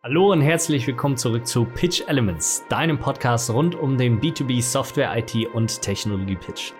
Hallo 0.00 0.30
und 0.30 0.42
herzlich 0.42 0.86
willkommen 0.86 1.16
zurück 1.16 1.44
zu 1.44 1.64
Pitch 1.64 2.02
Elements, 2.06 2.64
deinem 2.68 3.00
Podcast 3.00 3.50
rund 3.50 3.74
um 3.74 3.98
den 3.98 4.20
B2B 4.20 4.62
Software, 4.62 5.12
IT 5.18 5.34
und 5.52 5.82
Technologie 5.82 6.36
Pitch. 6.36 6.72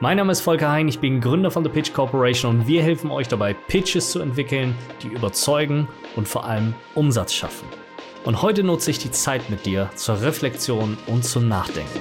Mein 0.00 0.16
Name 0.16 0.32
ist 0.32 0.40
Volker 0.40 0.72
Hein, 0.72 0.88
ich 0.88 0.98
bin 0.98 1.20
Gründer 1.20 1.50
von 1.50 1.64
The 1.64 1.68
Pitch 1.68 1.92
Corporation 1.92 2.60
und 2.60 2.66
wir 2.66 2.82
helfen 2.82 3.10
euch 3.10 3.28
dabei, 3.28 3.52
Pitches 3.52 4.10
zu 4.10 4.20
entwickeln, 4.20 4.74
die 5.02 5.08
überzeugen 5.08 5.86
und 6.16 6.26
vor 6.26 6.46
allem 6.46 6.72
Umsatz 6.94 7.34
schaffen. 7.34 7.68
Und 8.24 8.40
heute 8.40 8.64
nutze 8.64 8.90
ich 8.90 8.98
die 8.98 9.10
Zeit 9.10 9.50
mit 9.50 9.66
dir 9.66 9.90
zur 9.94 10.22
Reflexion 10.22 10.96
und 11.06 11.26
zum 11.26 11.48
Nachdenken. 11.48 12.00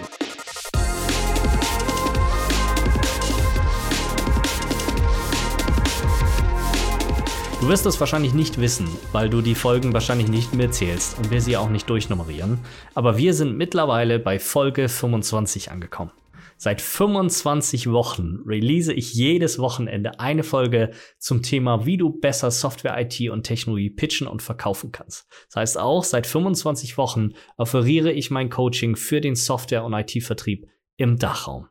Du 7.62 7.70
wirst 7.70 7.86
es 7.86 8.00
wahrscheinlich 8.00 8.34
nicht 8.34 8.60
wissen, 8.60 8.88
weil 9.12 9.30
du 9.30 9.44
die 9.44 9.54
Folgen 9.54 9.94
wahrscheinlich 9.94 10.28
nicht 10.28 10.56
mehr 10.56 10.72
zählst 10.72 11.20
und 11.20 11.30
wir 11.30 11.42
sie 11.42 11.58
auch 11.58 11.70
nicht 11.70 11.88
durchnummerieren. 11.88 12.58
Aber 12.96 13.18
wir 13.18 13.36
sind 13.36 13.56
mittlerweile 13.56 14.18
bei 14.18 14.40
Folge 14.40 14.90
25 14.90 15.70
angekommen. 15.70 16.10
Seit 16.58 16.82
25 16.82 17.92
Wochen 17.92 18.40
release 18.48 18.92
ich 18.92 19.14
jedes 19.14 19.60
Wochenende 19.60 20.20
eine 20.20 20.42
Folge 20.42 20.90
zum 21.20 21.44
Thema, 21.44 21.86
wie 21.86 21.98
du 21.98 22.10
besser 22.10 22.50
Software, 22.50 23.00
IT 23.00 23.30
und 23.30 23.44
Technologie 23.44 23.92
pitchen 23.92 24.26
und 24.26 24.42
verkaufen 24.42 24.92
kannst. 24.92 25.28
Das 25.50 25.58
heißt 25.58 25.78
auch, 25.78 26.04
seit 26.04 26.26
25 26.26 26.98
Wochen 26.98 27.34
offeriere 27.58 28.12
ich 28.12 28.32
mein 28.32 28.50
Coaching 28.50 28.96
für 28.96 29.22
den 29.22 29.36
Software- 29.36 29.86
und 29.86 29.94
IT-Vertrieb 29.94 30.68
im 30.98 31.20
Dachraum. 31.20 31.68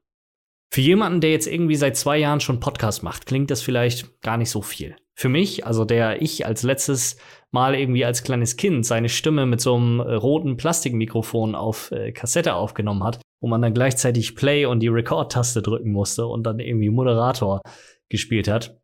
Für 0.73 0.83
jemanden, 0.83 1.21
der 1.21 1.33
jetzt 1.33 1.49
irgendwie 1.49 1.75
seit 1.75 1.97
zwei 1.97 2.17
Jahren 2.19 2.39
schon 2.39 2.61
Podcast 2.61 3.03
macht, 3.03 3.27
klingt 3.27 3.51
das 3.51 3.61
vielleicht 3.61 4.21
gar 4.23 4.37
nicht 4.37 4.51
so 4.51 4.63
viel 4.63 4.95
für 5.21 5.29
mich, 5.29 5.67
also 5.67 5.85
der 5.85 6.23
ich 6.23 6.47
als 6.47 6.63
letztes 6.63 7.19
Mal 7.51 7.75
irgendwie 7.75 8.07
als 8.07 8.23
kleines 8.23 8.57
Kind 8.57 8.87
seine 8.87 9.11
Stimme 9.11 9.45
mit 9.45 9.61
so 9.61 9.77
einem 9.77 10.01
äh, 10.01 10.15
roten 10.15 10.57
Plastikmikrofon 10.57 11.55
auf 11.55 11.91
äh, 11.91 12.11
Kassette 12.13 12.55
aufgenommen 12.55 13.05
hat, 13.05 13.21
wo 13.43 13.47
man 13.47 13.61
dann 13.61 13.75
gleichzeitig 13.75 14.35
Play 14.35 14.65
und 14.65 14.81
die 14.81 14.89
Record-Taste 14.89 15.61
drücken 15.61 15.93
musste 15.93 16.27
und 16.27 16.45
dann 16.45 16.59
irgendwie 16.59 16.89
Moderator 16.89 17.61
gespielt 18.09 18.49
hat, 18.49 18.81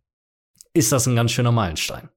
ist 0.74 0.92
das 0.92 1.06
ein 1.06 1.16
ganz 1.16 1.32
schöner 1.32 1.52
Meilenstein. 1.52 2.10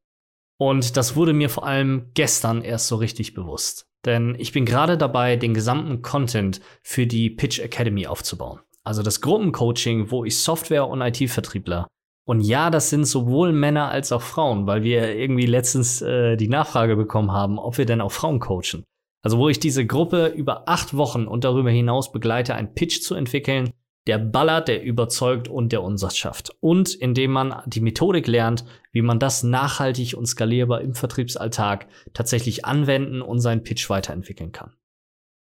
Und 0.59 0.98
das 0.98 1.16
wurde 1.16 1.31
mir 1.31 1.50
vor 1.50 1.66
allem 1.66 2.11
gestern 2.14 2.61
erst 2.61 2.88
so 2.88 2.98
richtig 2.98 3.33
bewusst. 3.33 3.88
Denn 4.06 4.36
ich 4.38 4.52
bin 4.52 4.66
gerade 4.66 4.98
dabei, 4.98 5.38
den 5.38 5.54
gesamten 5.54 6.02
Content 6.02 6.59
für 6.83 7.08
die 7.08 7.30
Pitch 7.30 7.59
Academy 7.59 8.06
aufzubauen. 8.06 8.59
Also 8.83 9.02
das 9.02 9.22
Gruppencoaching, 9.22 10.11
wo 10.11 10.26
ich 10.26 10.39
Software- 10.39 10.89
und 10.89 11.00
IT-Vertriebler 11.00 11.88
und 12.30 12.42
ja, 12.42 12.70
das 12.70 12.92
sind 12.92 13.06
sowohl 13.06 13.54
Männer 13.54 13.90
als 13.90 14.12
auch 14.12 14.22
Frauen, 14.22 14.68
weil 14.68 14.84
wir 14.84 15.16
irgendwie 15.16 15.48
letztens 15.48 16.00
äh, 16.04 16.38
die 16.38 16.48
Nachfrage 16.48 16.96
bekommen 16.96 17.32
haben, 17.32 17.58
ob 17.58 17.80
wir 17.80 17.88
denn 17.88 18.02
auch 18.02 18.12
Frauen 18.12 18.40
coachen. 18.40 18.84
Also 19.24 19.40
wo 19.40 19.50
ich 19.50 19.60
diese 19.60 19.84
Gruppe 19.84 20.28
über 20.28 20.70
acht 20.70 20.96
Wochen 20.96 21.26
und 21.26 21.44
darüber 21.44 21.72
hinaus 21.72 22.12
begleite, 22.12 22.54
einen 22.54 22.76
Pitch 22.76 23.02
zu 23.02 23.16
entwickeln, 23.16 23.72
der 24.06 24.20
ballert, 24.20 24.68
der 24.68 24.84
überzeugt 24.84 25.48
und 25.48 25.72
der 25.72 25.82
Umsatz 25.82 26.18
schafft. 26.18 26.56
Und 26.60 26.94
indem 26.94 27.32
man 27.32 27.64
die 27.66 27.82
Methodik 27.82 28.28
lernt, 28.28 28.64
wie 28.92 29.02
man 29.02 29.18
das 29.18 29.42
nachhaltig 29.42 30.16
und 30.16 30.28
skalierbar 30.28 30.82
im 30.82 30.94
Vertriebsalltag 30.94 31.88
tatsächlich 32.14 32.64
anwenden 32.64 33.24
und 33.24 33.40
seinen 33.40 33.64
Pitch 33.64 33.90
weiterentwickeln 33.90 34.52
kann. 34.52 34.76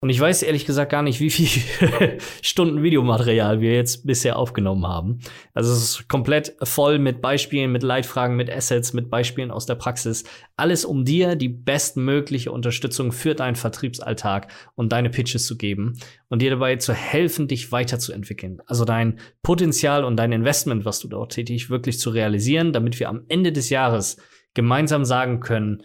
Und 0.04 0.10
ich 0.10 0.20
weiß 0.20 0.42
ehrlich 0.42 0.66
gesagt 0.66 0.92
gar 0.92 1.04
nicht, 1.04 1.20
wie 1.20 1.30
viele 1.30 2.18
Stunden 2.42 2.82
Videomaterial 2.82 3.62
wir 3.62 3.74
jetzt 3.74 4.08
bisher 4.08 4.40
aufgenommen 4.40 4.88
haben. 4.88 5.20
Also 5.54 5.72
es 5.72 5.84
ist 5.84 6.10
komplett 6.10 6.56
voll 6.64 6.98
mit 6.98 7.22
Beispielen, 7.22 7.72
mit 7.72 7.84
Leitfragen, 7.84 8.36
mit 8.36 8.50
Assets, 8.50 8.94
mit 8.94 9.12
Beispielen 9.12 9.52
aus 9.52 9.68
der 9.68 9.76
Praxis. 9.76 10.24
Alles, 10.58 10.86
um 10.86 11.06
dir 11.06 11.36
die 11.36 11.50
bestmögliche 11.50 12.52
Unterstützung 12.52 13.12
für 13.12 13.36
deinen 13.36 13.56
Vertriebsalltag 13.56 14.52
und 14.74 14.92
deine 14.92 15.12
Pitches 15.12 15.46
zu 15.46 15.56
geben 15.56 16.00
und 16.30 16.42
dir 16.42 16.50
dabei 16.50 16.78
zu 16.78 16.96
helfen, 16.96 17.48
dich 17.48 17.72
weiterzuentwickeln. 17.72 18.60
Also 18.66 18.86
dein 18.86 19.20
Potenzial 19.44 20.04
und 20.04 20.18
dein 20.18 20.32
Investment, 20.32 20.84
was 20.84 21.00
du 21.00 21.10
dort 21.10 21.34
tätig, 21.34 21.70
wirklich 21.70 22.00
zu 22.00 22.10
realisieren, 22.10 22.74
damit 22.74 23.00
wir 23.00 23.08
am 23.08 23.26
Ende 23.28 23.52
des 23.52 23.70
Jahres 23.70 24.18
gemeinsam 24.56 25.06
sagen 25.06 25.42
können, 25.42 25.84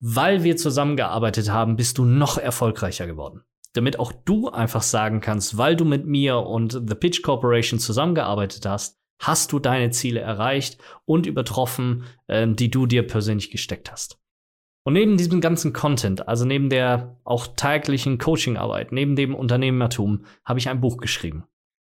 weil 0.00 0.44
wir 0.44 0.56
zusammengearbeitet 0.56 1.50
haben, 1.50 1.76
bist 1.76 1.98
du 1.98 2.04
noch 2.04 2.38
erfolgreicher 2.38 3.06
geworden. 3.06 3.42
Damit 3.72 3.98
auch 3.98 4.12
du 4.12 4.48
einfach 4.48 4.82
sagen 4.82 5.20
kannst, 5.20 5.58
weil 5.58 5.76
du 5.76 5.84
mit 5.84 6.06
mir 6.06 6.38
und 6.38 6.72
The 6.72 6.94
Pitch 6.94 7.22
Corporation 7.22 7.78
zusammengearbeitet 7.78 8.64
hast, 8.66 8.98
hast 9.20 9.52
du 9.52 9.58
deine 9.58 9.90
Ziele 9.90 10.20
erreicht 10.20 10.78
und 11.04 11.26
übertroffen, 11.26 12.04
äh, 12.28 12.46
die 12.48 12.70
du 12.70 12.86
dir 12.86 13.06
persönlich 13.06 13.50
gesteckt 13.50 13.90
hast. 13.90 14.18
Und 14.84 14.94
neben 14.94 15.18
diesem 15.18 15.40
ganzen 15.40 15.72
Content, 15.72 16.28
also 16.28 16.44
neben 16.44 16.70
der 16.70 17.18
auch 17.24 17.46
täglichen 17.48 18.18
Coachingarbeit, 18.18 18.92
neben 18.92 19.16
dem 19.16 19.34
Unternehmertum, 19.34 20.24
habe 20.44 20.60
ich 20.60 20.68
ein 20.68 20.80
Buch 20.80 20.96
geschrieben. 20.96 21.44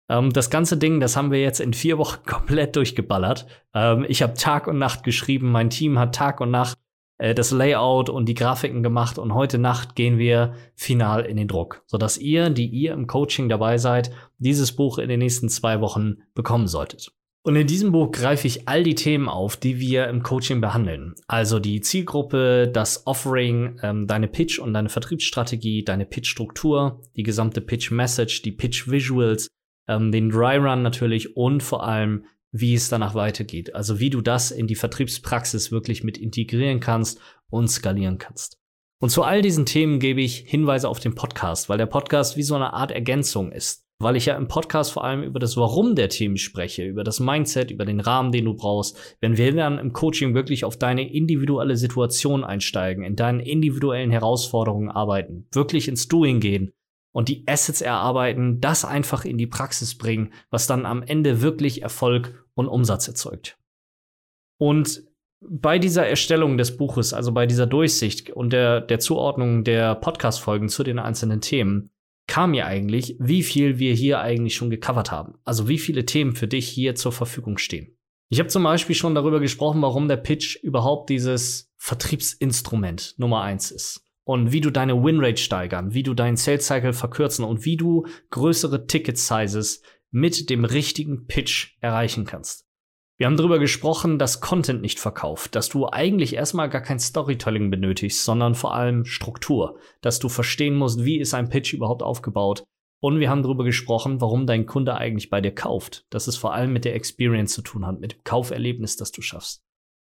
Ähm, 0.09 0.33
das 0.33 0.49
ganze 0.49 0.75
Ding, 0.75 0.99
das 0.99 1.15
haben 1.15 1.31
wir 1.31 1.39
jetzt 1.39 1.61
in 1.61 1.73
vier 1.73 1.97
Wochen 1.97 2.23
komplett 2.25 2.75
durchgeballert. 2.75 3.47
Ähm, 3.73 4.05
ich 4.09 4.21
habe 4.21 4.33
Tag 4.33 4.67
und 4.67 4.79
Nacht 4.79 5.03
geschrieben, 5.03 5.51
mein 5.51 5.69
Team 5.69 5.97
hat 5.97 6.15
Tag 6.15 6.41
und 6.41 6.51
Nacht 6.51 6.77
äh, 7.19 7.35
das 7.35 7.51
Layout 7.51 8.09
und 8.09 8.25
die 8.27 8.33
Grafiken 8.33 8.81
gemacht 8.81 9.19
und 9.19 9.35
heute 9.35 9.59
Nacht 9.59 9.95
gehen 9.95 10.17
wir 10.17 10.55
final 10.73 11.25
in 11.25 11.37
den 11.37 11.47
Druck, 11.47 11.83
sodass 11.85 12.17
ihr, 12.17 12.49
die 12.49 12.67
ihr 12.67 12.93
im 12.93 13.05
Coaching 13.05 13.47
dabei 13.47 13.77
seid, 13.77 14.11
dieses 14.39 14.71
Buch 14.71 14.97
in 14.97 15.09
den 15.09 15.19
nächsten 15.19 15.49
zwei 15.49 15.81
Wochen 15.81 16.17
bekommen 16.33 16.67
solltet. 16.67 17.11
Und 17.41 17.55
in 17.55 17.67
diesem 17.67 17.93
Buch 17.93 18.11
greife 18.11 18.47
ich 18.47 18.67
all 18.67 18.83
die 18.83 18.95
Themen 18.95 19.29
auf, 19.29 19.55
die 19.55 19.79
wir 19.79 20.07
im 20.07 20.23
Coaching 20.23 20.59
behandeln. 20.59 21.15
Also 21.27 21.59
die 21.59 21.79
Zielgruppe, 21.79 22.69
das 22.71 23.07
Offering, 23.07 23.79
ähm, 23.81 24.07
deine 24.07 24.27
Pitch 24.27 24.59
und 24.59 24.73
deine 24.73 24.89
Vertriebsstrategie, 24.89 25.85
deine 25.85 26.05
Pitch-Struktur, 26.05 27.01
die 27.15 27.23
gesamte 27.23 27.61
Pitch-Message, 27.61 28.41
die 28.41 28.51
Pitch-Visuals, 28.51 29.47
ähm, 29.87 30.11
den 30.11 30.29
Dry 30.29 30.57
Run 30.57 30.83
natürlich 30.83 31.37
und 31.37 31.63
vor 31.63 31.87
allem 31.87 32.25
wie 32.51 32.73
es 32.73 32.89
danach 32.89 33.15
weitergeht. 33.15 33.75
Also 33.75 33.99
wie 33.99 34.09
du 34.09 34.21
das 34.21 34.51
in 34.51 34.67
die 34.67 34.75
Vertriebspraxis 34.75 35.71
wirklich 35.71 36.03
mit 36.03 36.17
integrieren 36.17 36.79
kannst 36.79 37.19
und 37.49 37.69
skalieren 37.69 38.17
kannst. 38.17 38.57
Und 39.01 39.09
zu 39.09 39.23
all 39.23 39.41
diesen 39.41 39.65
Themen 39.65 39.99
gebe 39.99 40.21
ich 40.21 40.37
Hinweise 40.45 40.89
auf 40.89 40.99
den 40.99 41.15
Podcast, 41.15 41.69
weil 41.69 41.77
der 41.77 41.85
Podcast 41.85 42.35
wie 42.35 42.43
so 42.43 42.55
eine 42.55 42.73
Art 42.73 42.91
Ergänzung 42.91 43.51
ist. 43.51 43.85
Weil 44.01 44.15
ich 44.15 44.27
ja 44.27 44.37
im 44.37 44.47
Podcast 44.47 44.93
vor 44.93 45.03
allem 45.03 45.23
über 45.23 45.39
das 45.39 45.57
Warum 45.57 45.93
der 45.93 46.07
Themen 46.07 46.37
spreche, 46.37 46.85
über 46.85 47.03
das 47.03 47.19
Mindset, 47.19 47.69
über 47.69 47.83
den 47.83 47.99
Rahmen, 47.99 48.31
den 48.31 48.45
du 48.45 48.53
brauchst. 48.53 49.17
Wenn 49.19 49.35
wir 49.35 49.53
dann 49.53 49.77
im 49.77 49.91
Coaching 49.91 50.33
wirklich 50.33 50.63
auf 50.63 50.77
deine 50.77 51.11
individuelle 51.13 51.75
Situation 51.75 52.45
einsteigen, 52.45 53.03
in 53.03 53.17
deinen 53.17 53.41
individuellen 53.41 54.09
Herausforderungen 54.09 54.89
arbeiten, 54.89 55.47
wirklich 55.51 55.89
ins 55.89 56.07
Doing 56.07 56.39
gehen, 56.39 56.71
und 57.19 57.27
die 57.27 57.43
Assets 57.47 57.81
erarbeiten, 57.81 58.61
das 58.61 58.85
einfach 58.85 59.25
in 59.25 59.37
die 59.37 59.45
Praxis 59.45 59.97
bringen, 59.97 60.31
was 60.51 60.67
dann 60.67 60.85
am 60.85 61.03
Ende 61.03 61.41
wirklich 61.41 61.81
Erfolg 61.81 62.45
und 62.53 62.69
Umsatz 62.69 63.09
erzeugt. 63.09 63.57
Und 64.57 65.03
bei 65.41 65.79
dieser 65.79 66.07
Erstellung 66.07 66.57
des 66.57 66.77
Buches, 66.77 67.13
also 67.13 67.33
bei 67.33 67.45
dieser 67.45 67.67
Durchsicht 67.67 68.29
und 68.29 68.53
der, 68.53 68.79
der 68.79 68.99
Zuordnung 68.99 69.65
der 69.65 69.95
Podcast-Folgen 69.95 70.69
zu 70.69 70.81
den 70.83 70.97
einzelnen 70.97 71.41
Themen, 71.41 71.89
kam 72.25 72.51
mir 72.51 72.67
eigentlich, 72.67 73.17
wie 73.19 73.43
viel 73.43 73.79
wir 73.79 73.93
hier 73.93 74.21
eigentlich 74.21 74.55
schon 74.55 74.69
gecovert 74.69 75.11
haben. 75.11 75.39
Also 75.43 75.67
wie 75.67 75.77
viele 75.77 76.05
Themen 76.05 76.37
für 76.37 76.47
dich 76.47 76.69
hier 76.69 76.95
zur 76.95 77.11
Verfügung 77.11 77.57
stehen. 77.57 77.97
Ich 78.29 78.39
habe 78.39 78.47
zum 78.47 78.63
Beispiel 78.63 78.95
schon 78.95 79.13
darüber 79.13 79.41
gesprochen, 79.41 79.81
warum 79.81 80.07
der 80.07 80.15
Pitch 80.15 80.55
überhaupt 80.63 81.09
dieses 81.09 81.69
Vertriebsinstrument 81.75 83.15
Nummer 83.17 83.41
eins 83.41 83.71
ist 83.71 84.08
und 84.29 84.51
wie 84.51 84.61
du 84.61 84.69
deine 84.69 85.03
Winrate 85.03 85.41
steigern, 85.41 85.95
wie 85.95 86.03
du 86.03 86.13
deinen 86.13 86.37
Sales 86.37 86.67
Cycle 86.67 86.93
verkürzen 86.93 87.43
und 87.43 87.65
wie 87.65 87.77
du 87.77 88.05
größere 88.29 88.85
Ticket 88.85 89.17
Sizes 89.17 89.81
mit 90.11 90.51
dem 90.51 90.65
richtigen 90.65 91.25
Pitch 91.25 91.77
erreichen 91.81 92.25
kannst. 92.25 92.67
Wir 93.17 93.25
haben 93.25 93.37
darüber 93.37 93.57
gesprochen, 93.57 94.19
dass 94.19 94.39
Content 94.39 94.83
nicht 94.83 94.99
verkauft, 94.99 95.55
dass 95.55 95.69
du 95.69 95.89
eigentlich 95.89 96.35
erstmal 96.35 96.69
gar 96.69 96.81
kein 96.81 96.99
Storytelling 96.99 97.71
benötigst, 97.71 98.23
sondern 98.23 98.53
vor 98.53 98.75
allem 98.75 99.03
Struktur, 99.03 99.79
dass 100.01 100.19
du 100.19 100.29
verstehen 100.29 100.75
musst, 100.75 101.03
wie 101.03 101.17
ist 101.17 101.33
ein 101.33 101.49
Pitch 101.49 101.73
überhaupt 101.73 102.03
aufgebaut. 102.03 102.63
Und 102.99 103.19
wir 103.19 103.31
haben 103.31 103.41
darüber 103.41 103.63
gesprochen, 103.63 104.21
warum 104.21 104.45
dein 104.45 104.67
Kunde 104.67 104.93
eigentlich 104.93 105.31
bei 105.31 105.41
dir 105.41 105.55
kauft, 105.55 106.05
dass 106.11 106.27
es 106.27 106.37
vor 106.37 106.53
allem 106.53 106.71
mit 106.71 106.85
der 106.85 106.93
Experience 106.93 107.53
zu 107.53 107.63
tun 107.63 107.83
hat, 107.83 107.99
mit 107.99 108.11
dem 108.11 108.23
Kauferlebnis, 108.23 108.95
das 108.95 109.11
du 109.11 109.23
schaffst. 109.23 109.63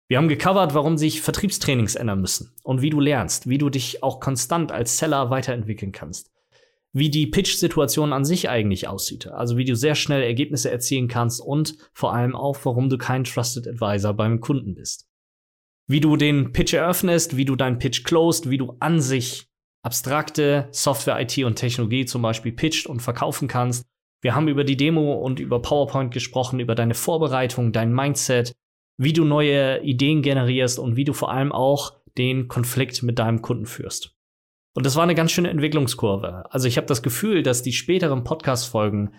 Wir 0.10 0.18
haben 0.18 0.30
gecovert, 0.30 0.74
warum 0.74 0.98
sich 0.98 1.22
Vertriebstrainings 1.22 1.96
ändern 1.96 2.22
müssen 2.22 2.54
und 2.64 2.82
wie 2.82 2.90
du 2.90 3.02
lernst, 3.02 3.50
wie 3.50 3.58
du 3.58 3.70
dich 3.70 4.04
auch 4.04 4.22
konstant 4.22 4.72
als 4.72 4.98
Seller 4.98 5.30
weiterentwickeln 5.30 5.92
kannst. 5.92 6.32
Wie 6.94 7.10
die 7.10 7.28
Pitch-Situation 7.28 8.14
an 8.14 8.24
sich 8.24 8.50
eigentlich 8.50 8.88
aussieht, 8.88 9.28
also 9.28 9.58
wie 9.58 9.66
du 9.66 9.76
sehr 9.76 9.96
schnell 9.96 10.24
Ergebnisse 10.24 10.72
erzielen 10.72 11.10
kannst 11.10 11.42
und 11.42 11.76
vor 11.94 12.14
allem 12.14 12.36
auch, 12.36 12.58
warum 12.64 12.90
du 12.90 12.98
kein 12.98 13.26
Trusted 13.26 13.68
Advisor 13.68 14.14
beim 14.14 14.40
Kunden 14.40 14.76
bist. 14.76 15.08
Wie 15.88 16.00
du 16.00 16.16
den 16.16 16.54
Pitch 16.54 16.74
eröffnest, 16.74 17.36
wie 17.36 17.46
du 17.46 17.56
deinen 17.58 17.78
Pitch 17.78 18.04
closed, 18.06 18.50
wie 18.50 18.58
du 18.58 18.78
an 18.80 19.02
sich 19.02 19.48
abstrakte 19.84 20.70
Software, 20.72 21.20
IT 21.20 21.38
und 21.40 21.56
Technologie 21.56 22.06
zum 22.06 22.22
Beispiel 22.22 22.52
pitcht 22.54 22.88
und 22.88 23.02
verkaufen 23.02 23.48
kannst. 23.48 23.86
Wir 24.22 24.36
haben 24.36 24.48
über 24.48 24.64
die 24.64 24.78
Demo 24.78 25.14
und 25.14 25.40
über 25.40 25.62
PowerPoint 25.62 26.14
gesprochen, 26.14 26.60
über 26.60 26.76
deine 26.76 26.94
Vorbereitung, 26.94 27.72
dein 27.72 27.94
Mindset, 27.94 28.54
wie 28.98 29.14
du 29.14 29.24
neue 29.24 29.82
Ideen 29.84 30.22
generierst 30.22 30.80
und 30.80 30.96
wie 30.96 31.06
du 31.06 31.14
vor 31.14 31.32
allem 31.32 31.52
auch 31.52 31.94
den 32.18 32.48
Konflikt 32.48 33.04
mit 33.04 33.20
deinem 33.20 33.42
Kunden 33.42 33.66
führst. 33.66 34.16
Und 34.74 34.86
das 34.86 34.96
war 34.96 35.04
eine 35.04 35.16
ganz 35.16 35.32
schöne 35.32 35.50
Entwicklungskurve. 35.50 36.46
Also 36.52 36.68
ich 36.68 36.78
habe 36.78 36.88
das 36.88 37.02
Gefühl, 37.02 37.44
dass 37.44 37.64
die 37.64 37.74
späteren 37.74 38.24
Podcast-Folgen 38.24 39.14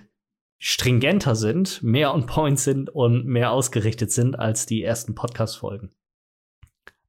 stringenter 0.59 1.37
sind, 1.37 1.83
mehr 1.83 2.13
on 2.13 2.27
point 2.27 2.59
sind 2.59 2.91
und 2.91 3.27
mehr 3.27 3.53
ausgerichtet 3.53 4.11
sind 4.11 4.39
als 4.39 4.67
die 4.67 4.83
ersten 4.83 5.15
Podcast-Folgen. 5.15 5.93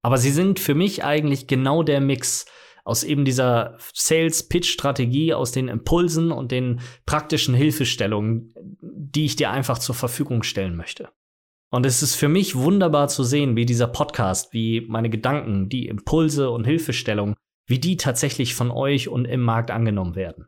Aber 0.02 0.18
sie 0.18 0.32
sind 0.32 0.60
für 0.60 0.76
mich 0.76 1.04
eigentlich 1.04 1.48
genau 1.48 1.84
der 1.84 2.00
Mix 2.00 2.46
aus 2.86 3.04
eben 3.04 3.26
dieser 3.26 3.78
Sales-Pitch-Strategie, 3.94 5.34
aus 5.34 5.52
den 5.52 5.68
Impulsen 5.68 6.32
und 6.32 6.52
den 6.52 6.82
praktischen 7.06 7.54
Hilfestellungen, 7.54 8.54
die 8.82 9.26
ich 9.26 9.36
dir 9.36 9.52
einfach 9.52 9.78
zur 9.78 9.96
Verfügung 9.96 10.44
stellen 10.44 10.76
möchte. 10.76 11.10
Und 11.72 11.86
es 11.86 12.02
ist 12.02 12.16
für 12.16 12.30
mich 12.30 12.56
wunderbar 12.56 13.08
zu 13.10 13.24
sehen, 13.24 13.56
wie 13.56 13.66
dieser 13.66 13.88
Podcast, 13.88 14.54
wie 14.54 14.82
meine 14.82 15.10
Gedanken, 15.10 15.70
die 15.70 15.88
Impulse 15.88 16.50
und 16.50 16.66
Hilfestellungen, 16.66 17.36
wie 17.68 17.80
die 17.80 17.98
tatsächlich 17.98 18.56
von 18.56 18.72
euch 18.72 19.08
und 19.08 19.26
im 19.26 19.42
Markt 19.42 19.70
angenommen 19.70 20.16
werden. 20.16 20.48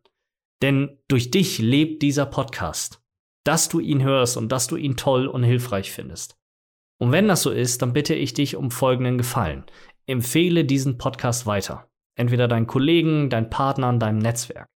Denn 0.63 0.97
durch 1.07 1.29
dich 1.29 1.59
lebt 1.59 2.01
dieser 2.01 2.25
Podcast, 2.25 3.03
dass 3.43 3.69
du 3.69 3.79
ihn 3.79 4.03
hörst 4.03 4.37
und 4.37 4.51
dass 4.51 4.67
du 4.67 4.75
ihn 4.75 4.97
toll 4.97 5.27
und 5.27 5.43
hilfreich 5.43 5.91
findest. 5.91 6.37
Und 6.99 7.11
wenn 7.11 7.27
das 7.27 7.43
so 7.43 7.51
ist, 7.51 7.81
dann 7.81 7.93
bitte 7.93 8.13
ich 8.15 8.33
dich 8.33 8.55
um 8.55 8.69
folgenden 8.71 9.17
Gefallen. 9.17 9.63
Empfehle 10.05 10.65
diesen 10.65 10.97
Podcast 10.97 11.45
weiter. 11.45 11.89
Entweder 12.15 12.47
deinen 12.47 12.67
Kollegen, 12.67 13.29
deinen 13.29 13.49
Partnern, 13.49 13.99
deinem 13.99 14.19
Netzwerk. 14.19 14.67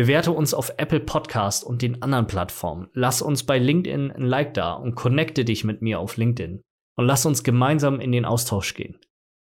Bewerte 0.00 0.32
uns 0.32 0.54
auf 0.54 0.72
Apple 0.78 1.00
Podcast 1.00 1.62
und 1.62 1.82
den 1.82 2.00
anderen 2.00 2.26
Plattformen. 2.26 2.88
Lass 2.94 3.20
uns 3.20 3.44
bei 3.44 3.58
LinkedIn 3.58 4.10
ein 4.10 4.22
Like 4.22 4.54
da 4.54 4.72
und 4.72 4.94
connecte 4.94 5.44
dich 5.44 5.62
mit 5.62 5.82
mir 5.82 6.00
auf 6.00 6.16
LinkedIn. 6.16 6.62
Und 6.96 7.04
lass 7.04 7.26
uns 7.26 7.44
gemeinsam 7.44 8.00
in 8.00 8.10
den 8.10 8.24
Austausch 8.24 8.72
gehen. 8.72 8.98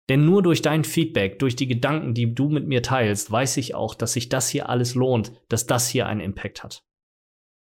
Denn 0.09 0.25
nur 0.25 0.43
durch 0.43 0.61
dein 0.61 0.83
Feedback, 0.83 1.39
durch 1.39 1.55
die 1.55 1.69
Gedanken, 1.69 2.15
die 2.15 2.35
du 2.35 2.49
mit 2.49 2.67
mir 2.67 2.83
teilst, 2.83 3.31
weiß 3.31 3.59
ich 3.59 3.77
auch, 3.77 3.95
dass 3.95 4.15
sich 4.15 4.29
das 4.29 4.49
hier 4.49 4.69
alles 4.69 4.97
lohnt, 4.97 5.31
dass 5.49 5.67
das 5.67 5.89
hier 5.89 6.09
einen 6.09 6.21
Impact 6.21 6.65
hat. 6.65 6.83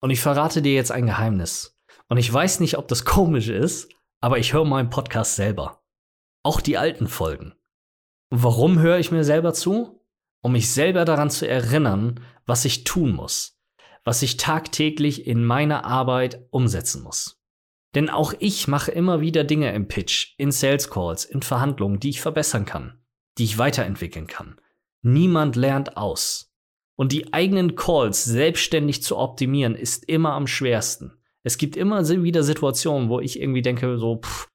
Und 0.00 0.08
ich 0.08 0.22
verrate 0.22 0.62
dir 0.62 0.72
jetzt 0.72 0.90
ein 0.90 1.04
Geheimnis. 1.04 1.78
Und 2.08 2.16
ich 2.16 2.32
weiß 2.32 2.60
nicht, 2.60 2.78
ob 2.78 2.88
das 2.88 3.04
komisch 3.04 3.48
ist, 3.48 3.92
aber 4.22 4.38
ich 4.38 4.54
höre 4.54 4.64
meinen 4.64 4.88
Podcast 4.88 5.36
selber. 5.36 5.82
Auch 6.42 6.62
die 6.62 6.78
alten 6.78 7.08
Folgen. 7.08 7.52
Warum 8.30 8.78
höre 8.78 8.98
ich 8.98 9.10
mir 9.10 9.24
selber 9.24 9.52
zu? 9.52 9.99
Um 10.42 10.52
mich 10.52 10.70
selber 10.70 11.04
daran 11.04 11.30
zu 11.30 11.46
erinnern, 11.46 12.20
was 12.46 12.64
ich 12.64 12.84
tun 12.84 13.12
muss, 13.12 13.58
was 14.04 14.22
ich 14.22 14.36
tagtäglich 14.36 15.26
in 15.26 15.44
meiner 15.44 15.84
Arbeit 15.84 16.46
umsetzen 16.50 17.02
muss. 17.02 17.40
Denn 17.94 18.08
auch 18.08 18.34
ich 18.38 18.68
mache 18.68 18.92
immer 18.92 19.20
wieder 19.20 19.44
Dinge 19.44 19.72
im 19.72 19.88
Pitch, 19.88 20.34
in 20.38 20.52
Sales 20.52 20.90
Calls, 20.90 21.24
in 21.24 21.42
Verhandlungen, 21.42 21.98
die 21.98 22.10
ich 22.10 22.20
verbessern 22.20 22.64
kann, 22.64 23.00
die 23.38 23.44
ich 23.44 23.58
weiterentwickeln 23.58 24.26
kann. 24.26 24.60
Niemand 25.02 25.56
lernt 25.56 25.96
aus. 25.96 26.52
Und 26.96 27.12
die 27.12 27.32
eigenen 27.32 27.76
Calls 27.76 28.24
selbstständig 28.24 29.02
zu 29.02 29.16
optimieren, 29.16 29.74
ist 29.74 30.08
immer 30.08 30.34
am 30.34 30.46
schwersten. 30.46 31.14
Es 31.42 31.56
gibt 31.56 31.76
immer 31.76 32.06
wieder 32.06 32.42
Situationen, 32.42 33.08
wo 33.08 33.20
ich 33.20 33.40
irgendwie 33.40 33.62
denke, 33.62 33.98
so, 33.98 34.20
pff, 34.20 34.49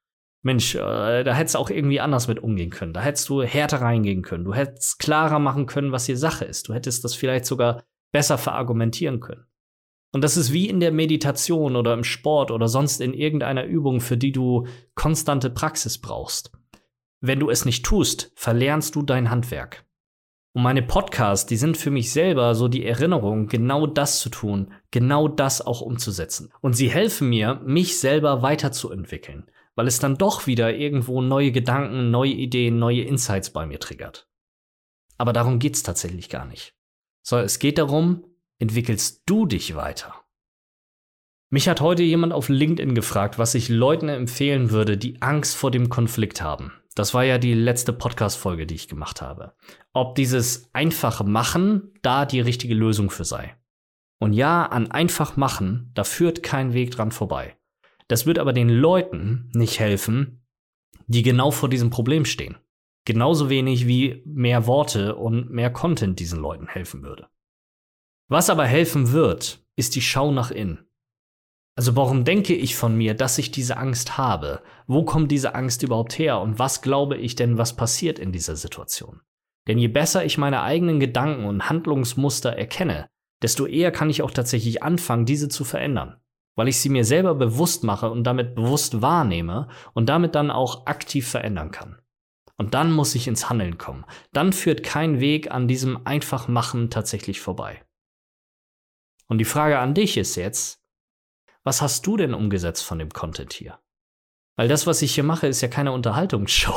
Mensch, 0.45 0.75
äh, 0.75 1.23
da 1.23 1.33
hättest 1.33 1.55
du 1.55 1.59
auch 1.59 1.71
irgendwie 1.71 1.99
anders 1.99 2.27
mit 2.27 2.37
umgehen 2.37 2.69
können. 2.69 2.93
Da 2.93 3.01
hättest 3.01 3.27
du 3.29 3.41
härter 3.41 3.81
reingehen 3.81 4.21
können. 4.21 4.45
Du 4.45 4.53
hättest 4.53 4.99
klarer 4.99 5.39
machen 5.39 5.65
können, 5.65 5.91
was 5.91 6.05
hier 6.05 6.17
Sache 6.17 6.45
ist. 6.45 6.69
Du 6.69 6.73
hättest 6.75 7.03
das 7.03 7.15
vielleicht 7.15 7.45
sogar 7.45 7.83
besser 8.11 8.37
verargumentieren 8.37 9.21
können. 9.21 9.45
Und 10.13 10.23
das 10.23 10.37
ist 10.37 10.53
wie 10.53 10.69
in 10.69 10.79
der 10.79 10.91
Meditation 10.91 11.75
oder 11.75 11.95
im 11.95 12.03
Sport 12.03 12.51
oder 12.51 12.67
sonst 12.67 13.01
in 13.01 13.15
irgendeiner 13.15 13.65
Übung, 13.65 14.01
für 14.01 14.17
die 14.17 14.31
du 14.31 14.67
konstante 14.93 15.49
Praxis 15.49 15.97
brauchst. 15.97 16.51
Wenn 17.21 17.39
du 17.39 17.49
es 17.49 17.65
nicht 17.65 17.83
tust, 17.83 18.31
verlernst 18.35 18.95
du 18.95 19.01
dein 19.01 19.31
Handwerk. 19.31 19.83
Und 20.53 20.61
meine 20.61 20.83
Podcasts, 20.83 21.47
die 21.47 21.57
sind 21.57 21.75
für 21.75 21.89
mich 21.89 22.13
selber 22.13 22.53
so 22.53 22.67
die 22.67 22.85
Erinnerung, 22.85 23.47
genau 23.47 23.87
das 23.87 24.19
zu 24.19 24.29
tun, 24.29 24.71
genau 24.91 25.27
das 25.27 25.65
auch 25.65 25.81
umzusetzen. 25.81 26.53
Und 26.61 26.75
sie 26.75 26.89
helfen 26.89 27.29
mir, 27.29 27.61
mich 27.65 27.99
selber 27.99 28.43
weiterzuentwickeln 28.43 29.49
weil 29.75 29.87
es 29.87 29.99
dann 29.99 30.17
doch 30.17 30.47
wieder 30.47 30.73
irgendwo 30.73 31.21
neue 31.21 31.51
Gedanken, 31.51 32.11
neue 32.11 32.31
Ideen, 32.31 32.79
neue 32.79 33.01
Insights 33.01 33.51
bei 33.51 33.65
mir 33.65 33.79
triggert. 33.79 34.29
Aber 35.17 35.33
darum 35.33 35.59
geht's 35.59 35.83
tatsächlich 35.83 36.29
gar 36.29 36.45
nicht. 36.45 36.75
Sondern 37.21 37.45
es 37.45 37.59
geht 37.59 37.77
darum, 37.77 38.25
entwickelst 38.59 39.23
du 39.25 39.45
dich 39.45 39.75
weiter? 39.75 40.25
Mich 41.49 41.69
hat 41.69 41.79
heute 41.79 42.03
jemand 42.03 42.33
auf 42.33 42.49
LinkedIn 42.49 42.95
gefragt, 42.95 43.37
was 43.37 43.55
ich 43.55 43.69
Leuten 43.69 44.09
empfehlen 44.09 44.71
würde, 44.71 44.97
die 44.97 45.21
Angst 45.21 45.55
vor 45.55 45.71
dem 45.71 45.89
Konflikt 45.89 46.41
haben. 46.41 46.73
Das 46.95 47.13
war 47.13 47.23
ja 47.23 47.37
die 47.37 47.53
letzte 47.53 47.93
Podcast-Folge, 47.93 48.65
die 48.65 48.75
ich 48.75 48.87
gemacht 48.87 49.21
habe. 49.21 49.53
Ob 49.93 50.15
dieses 50.15 50.69
einfache 50.73 51.23
Machen 51.23 51.93
da 52.01 52.25
die 52.25 52.39
richtige 52.39 52.73
Lösung 52.73 53.09
für 53.09 53.25
sei. 53.25 53.55
Und 54.19 54.33
ja, 54.33 54.65
an 54.65 54.91
einfach 54.91 55.37
machen, 55.37 55.91
da 55.93 56.03
führt 56.03 56.41
kein 56.41 56.73
Weg 56.73 56.91
dran 56.91 57.11
vorbei. 57.11 57.57
Das 58.07 58.25
wird 58.25 58.39
aber 58.39 58.53
den 58.53 58.69
Leuten 58.69 59.49
nicht 59.53 59.79
helfen, 59.79 60.45
die 61.07 61.23
genau 61.23 61.51
vor 61.51 61.69
diesem 61.69 61.89
Problem 61.89 62.25
stehen. 62.25 62.57
Genauso 63.05 63.49
wenig 63.49 63.87
wie 63.87 64.23
mehr 64.25 64.65
Worte 64.67 65.15
und 65.15 65.51
mehr 65.51 65.71
Content 65.71 66.19
diesen 66.19 66.39
Leuten 66.39 66.67
helfen 66.67 67.03
würde. 67.03 67.27
Was 68.27 68.49
aber 68.49 68.65
helfen 68.65 69.11
wird, 69.11 69.63
ist 69.75 69.95
die 69.95 70.01
Schau 70.01 70.31
nach 70.31 70.49
innen. 70.49 70.87
Also 71.77 71.95
warum 71.95 72.23
denke 72.23 72.55
ich 72.55 72.75
von 72.75 72.95
mir, 72.97 73.13
dass 73.13 73.37
ich 73.37 73.51
diese 73.51 73.77
Angst 73.77 74.17
habe? 74.17 74.61
Wo 74.87 75.03
kommt 75.03 75.31
diese 75.31 75.53
Angst 75.53 75.83
überhaupt 75.83 76.17
her? 76.17 76.39
Und 76.39 76.57
was 76.57 76.81
glaube 76.81 77.17
ich 77.17 77.35
denn, 77.35 77.57
was 77.57 77.75
passiert 77.75 78.17
in 78.17 78.31
dieser 78.31 78.55
Situation? 78.55 79.21
Denn 79.67 79.77
je 79.77 79.89
besser 79.89 80.23
ich 80.23 80.37
meine 80.37 80.61
eigenen 80.61 80.99
Gedanken 80.99 81.45
und 81.45 81.69
Handlungsmuster 81.69 82.53
erkenne, 82.53 83.07
desto 83.43 83.65
eher 83.65 83.91
kann 83.91 84.09
ich 84.09 84.21
auch 84.21 84.31
tatsächlich 84.31 84.83
anfangen, 84.83 85.25
diese 85.25 85.49
zu 85.49 85.63
verändern 85.63 86.21
weil 86.55 86.67
ich 86.67 86.79
sie 86.79 86.89
mir 86.89 87.05
selber 87.05 87.35
bewusst 87.35 87.83
mache 87.83 88.09
und 88.09 88.23
damit 88.23 88.55
bewusst 88.55 89.01
wahrnehme 89.01 89.67
und 89.93 90.07
damit 90.07 90.35
dann 90.35 90.51
auch 90.51 90.87
aktiv 90.87 91.27
verändern 91.27 91.71
kann. 91.71 91.99
Und 92.57 92.73
dann 92.73 92.91
muss 92.91 93.15
ich 93.15 93.27
ins 93.27 93.49
Handeln 93.49 93.77
kommen. 93.77 94.05
Dann 94.31 94.53
führt 94.53 94.83
kein 94.83 95.19
Weg 95.19 95.51
an 95.51 95.67
diesem 95.67 96.05
Einfachmachen 96.05 96.89
tatsächlich 96.89 97.41
vorbei. 97.41 97.83
Und 99.27 99.39
die 99.39 99.45
Frage 99.45 99.79
an 99.79 99.93
dich 99.93 100.17
ist 100.17 100.35
jetzt, 100.35 100.81
was 101.63 101.81
hast 101.81 102.05
du 102.07 102.15
denn 102.15 102.33
umgesetzt 102.33 102.83
von 102.83 102.99
dem 102.99 103.09
Content 103.09 103.51
hier? 103.51 103.79
Weil 104.55 104.67
das, 104.67 104.87
was 104.87 105.01
ich 105.01 105.13
hier 105.13 105.23
mache, 105.23 105.47
ist 105.47 105.61
ja 105.61 105.67
keine 105.67 105.91
Unterhaltungsshow, 105.91 106.73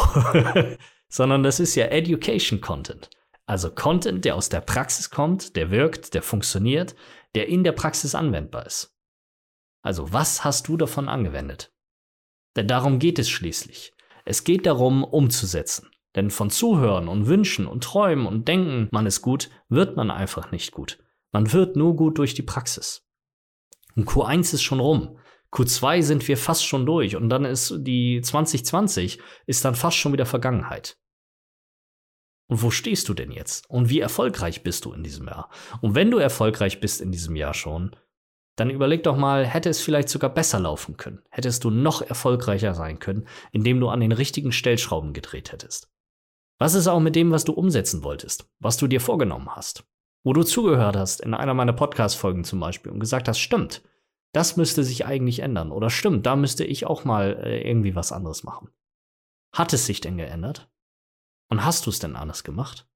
sondern 1.08 1.42
das 1.42 1.60
ist 1.60 1.76
ja 1.76 1.86
Education 1.86 2.60
Content. 2.60 3.10
Also 3.46 3.70
Content, 3.70 4.24
der 4.24 4.34
aus 4.34 4.48
der 4.48 4.60
Praxis 4.60 5.10
kommt, 5.10 5.56
der 5.56 5.70
wirkt, 5.70 6.14
der 6.14 6.22
funktioniert, 6.22 6.96
der 7.34 7.48
in 7.48 7.64
der 7.64 7.72
Praxis 7.72 8.14
anwendbar 8.14 8.66
ist. 8.66 8.97
Also 9.82 10.12
was 10.12 10.44
hast 10.44 10.68
du 10.68 10.76
davon 10.76 11.08
angewendet? 11.08 11.72
Denn 12.56 12.66
darum 12.66 12.98
geht 12.98 13.18
es 13.18 13.28
schließlich. 13.28 13.92
Es 14.24 14.44
geht 14.44 14.66
darum, 14.66 15.04
umzusetzen. 15.04 15.90
Denn 16.16 16.30
von 16.30 16.50
Zuhören 16.50 17.08
und 17.08 17.26
Wünschen 17.26 17.66
und 17.66 17.84
Träumen 17.84 18.26
und 18.26 18.48
Denken, 18.48 18.88
man 18.90 19.06
ist 19.06 19.22
gut, 19.22 19.50
wird 19.68 19.96
man 19.96 20.10
einfach 20.10 20.50
nicht 20.50 20.72
gut. 20.72 20.98
Man 21.32 21.52
wird 21.52 21.76
nur 21.76 21.94
gut 21.94 22.18
durch 22.18 22.34
die 22.34 22.42
Praxis. 22.42 23.06
Und 23.94 24.08
Q1 24.08 24.54
ist 24.54 24.62
schon 24.62 24.80
rum. 24.80 25.18
Q2 25.52 26.02
sind 26.02 26.28
wir 26.28 26.36
fast 26.36 26.66
schon 26.66 26.84
durch 26.84 27.16
und 27.16 27.28
dann 27.30 27.44
ist 27.44 27.74
die 27.78 28.20
2020 28.20 29.18
ist 29.46 29.64
dann 29.64 29.74
fast 29.74 29.96
schon 29.96 30.12
wieder 30.12 30.26
Vergangenheit. 30.26 30.98
Und 32.48 32.62
wo 32.62 32.70
stehst 32.70 33.08
du 33.08 33.14
denn 33.14 33.30
jetzt? 33.30 33.68
Und 33.68 33.90
wie 33.90 34.00
erfolgreich 34.00 34.62
bist 34.62 34.84
du 34.84 34.92
in 34.92 35.02
diesem 35.02 35.26
Jahr? 35.26 35.50
Und 35.80 35.94
wenn 35.94 36.10
du 36.10 36.18
erfolgreich 36.18 36.80
bist 36.80 37.00
in 37.00 37.12
diesem 37.12 37.36
Jahr 37.36 37.54
schon, 37.54 37.94
dann 38.58 38.70
überleg 38.70 39.04
doch 39.04 39.16
mal, 39.16 39.46
hätte 39.46 39.68
es 39.68 39.80
vielleicht 39.80 40.08
sogar 40.08 40.30
besser 40.30 40.58
laufen 40.58 40.96
können? 40.96 41.22
Hättest 41.30 41.62
du 41.62 41.70
noch 41.70 42.02
erfolgreicher 42.02 42.74
sein 42.74 42.98
können, 42.98 43.28
indem 43.52 43.78
du 43.78 43.88
an 43.88 44.00
den 44.00 44.12
richtigen 44.12 44.50
Stellschrauben 44.50 45.12
gedreht 45.12 45.52
hättest? 45.52 45.92
Was 46.58 46.74
ist 46.74 46.88
auch 46.88 46.98
mit 46.98 47.14
dem, 47.14 47.30
was 47.30 47.44
du 47.44 47.52
umsetzen 47.52 48.02
wolltest, 48.02 48.50
was 48.58 48.76
du 48.76 48.88
dir 48.88 49.00
vorgenommen 49.00 49.54
hast? 49.54 49.84
Wo 50.24 50.32
du 50.32 50.42
zugehört 50.42 50.96
hast 50.96 51.20
in 51.20 51.34
einer 51.34 51.54
meiner 51.54 51.72
Podcast-Folgen 51.72 52.42
zum 52.42 52.58
Beispiel 52.58 52.90
und 52.90 52.98
gesagt 52.98 53.28
hast, 53.28 53.38
stimmt, 53.38 53.82
das 54.32 54.56
müsste 54.56 54.82
sich 54.82 55.06
eigentlich 55.06 55.38
ändern 55.38 55.70
oder 55.70 55.88
stimmt, 55.88 56.26
da 56.26 56.34
müsste 56.34 56.64
ich 56.64 56.84
auch 56.84 57.04
mal 57.04 57.40
äh, 57.44 57.68
irgendwie 57.68 57.94
was 57.94 58.10
anderes 58.10 58.42
machen. 58.42 58.70
Hat 59.54 59.72
es 59.72 59.86
sich 59.86 60.00
denn 60.00 60.16
geändert? 60.16 60.68
Und 61.48 61.64
hast 61.64 61.86
du 61.86 61.90
es 61.90 62.00
denn 62.00 62.16
anders 62.16 62.42
gemacht? 62.42 62.88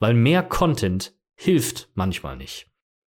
Weil 0.00 0.14
mehr 0.14 0.42
Content 0.42 1.16
hilft 1.36 1.88
manchmal 1.94 2.36
nicht. 2.36 2.71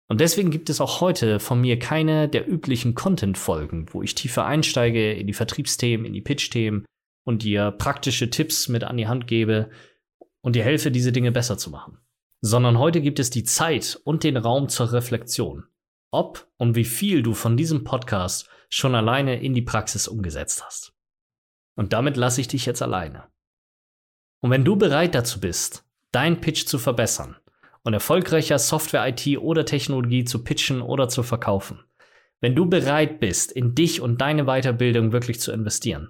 Und 0.09 0.21
deswegen 0.21 0.51
gibt 0.51 0.69
es 0.69 0.79
auch 0.79 1.01
heute 1.01 1.39
von 1.39 1.59
mir 1.59 1.79
keine 1.79 2.29
der 2.29 2.47
üblichen 2.49 2.95
Content-Folgen, 2.95 3.87
wo 3.91 4.01
ich 4.01 4.15
tiefer 4.15 4.45
einsteige 4.45 5.13
in 5.13 5.27
die 5.27 5.33
Vertriebsthemen, 5.33 6.05
in 6.05 6.13
die 6.13 6.21
Pitch-Themen 6.21 6.85
und 7.25 7.43
dir 7.43 7.71
praktische 7.71 8.29
Tipps 8.29 8.69
mit 8.69 8.85
an 8.85 8.95
die 8.95 9.07
Hand 9.07 9.27
gebe 9.27 9.69
und 10.41 10.55
dir 10.55 10.63
helfe, 10.63 10.91
diese 10.91 11.11
Dinge 11.11 11.33
besser 11.33 11.57
zu 11.57 11.69
machen. 11.69 11.99
Sondern 12.39 12.77
heute 12.77 13.01
gibt 13.01 13.19
es 13.19 13.29
die 13.29 13.43
Zeit 13.43 13.99
und 14.05 14.23
den 14.23 14.37
Raum 14.37 14.69
zur 14.69 14.93
Reflexion. 14.93 15.65
Ob 16.11 16.47
und 16.55 16.75
wie 16.75 16.85
viel 16.85 17.21
du 17.21 17.33
von 17.33 17.57
diesem 17.57 17.83
Podcast 17.83 18.49
schon 18.69 18.95
alleine 18.95 19.41
in 19.41 19.53
die 19.53 19.61
Praxis 19.61 20.07
umgesetzt 20.07 20.63
hast. 20.65 20.93
Und 21.75 21.91
damit 21.91 22.15
lasse 22.15 22.39
ich 22.39 22.47
dich 22.47 22.65
jetzt 22.65 22.81
alleine. 22.81 23.27
Und 24.41 24.51
wenn 24.51 24.63
du 24.63 24.77
bereit 24.77 25.15
dazu 25.15 25.41
bist, 25.41 25.85
deinen 26.13 26.39
Pitch 26.39 26.65
zu 26.65 26.79
verbessern 26.79 27.35
und 27.87 27.93
erfolgreicher 27.93 28.59
Software, 28.59 29.07
IT 29.07 29.37
oder 29.39 29.63
Technologie 29.63 30.25
zu 30.25 30.43
pitchen 30.43 30.81
oder 30.81 31.07
zu 31.07 31.23
verkaufen, 31.23 31.79
wenn 32.41 32.53
du 32.53 32.65
bereit 32.65 33.21
bist, 33.21 33.53
in 33.53 33.75
dich 33.75 34.01
und 34.01 34.19
deine 34.19 34.43
Weiterbildung 34.43 35.13
wirklich 35.13 35.39
zu 35.39 35.53
investieren, 35.53 36.09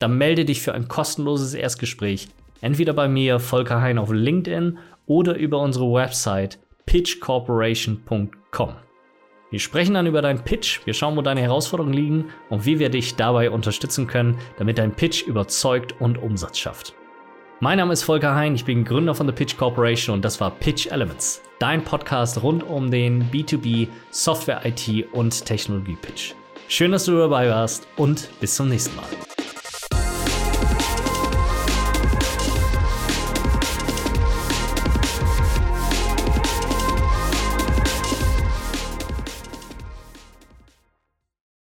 dann 0.00 0.18
melde 0.18 0.44
dich 0.44 0.62
für 0.62 0.74
ein 0.74 0.88
kostenloses 0.88 1.54
Erstgespräch, 1.54 2.26
entweder 2.60 2.92
bei 2.92 3.06
mir, 3.06 3.38
Volker 3.38 3.80
Hein 3.80 3.98
auf 3.98 4.10
LinkedIn 4.10 4.78
oder 5.06 5.36
über 5.36 5.60
unsere 5.60 5.92
Website 5.92 6.58
pitchcorporation.com. 6.86 8.74
Wir 9.50 9.60
sprechen 9.60 9.94
dann 9.94 10.08
über 10.08 10.22
deinen 10.22 10.42
Pitch, 10.42 10.84
wir 10.86 10.94
schauen, 10.94 11.16
wo 11.16 11.22
deine 11.22 11.42
Herausforderungen 11.42 11.94
liegen 11.94 12.24
und 12.50 12.66
wie 12.66 12.80
wir 12.80 12.88
dich 12.88 13.14
dabei 13.14 13.52
unterstützen 13.52 14.08
können, 14.08 14.38
damit 14.58 14.78
dein 14.78 14.96
Pitch 14.96 15.22
überzeugt 15.22 16.00
und 16.00 16.18
Umsatz 16.18 16.58
schafft. 16.58 16.96
Mein 17.62 17.78
Name 17.78 17.92
ist 17.92 18.02
Volker 18.02 18.34
Hein, 18.34 18.56
ich 18.56 18.64
bin 18.64 18.84
Gründer 18.84 19.14
von 19.14 19.28
The 19.28 19.32
Pitch 19.32 19.56
Corporation 19.56 20.16
und 20.16 20.24
das 20.24 20.40
war 20.40 20.50
Pitch 20.50 20.88
Elements, 20.88 21.42
dein 21.60 21.84
Podcast 21.84 22.42
rund 22.42 22.64
um 22.64 22.90
den 22.90 23.30
B2B 23.30 23.86
Software 24.10 24.62
IT 24.66 25.06
und 25.12 25.44
Technologie 25.44 25.94
Pitch. 25.94 26.32
Schön, 26.66 26.90
dass 26.90 27.04
du 27.04 27.16
dabei 27.16 27.48
warst 27.48 27.86
und 27.96 28.28
bis 28.40 28.56
zum 28.56 28.68
nächsten 28.68 28.96
Mal. 28.96 29.04